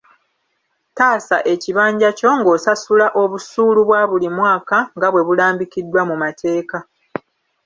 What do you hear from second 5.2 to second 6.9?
bulambikiddwa mu mateeka.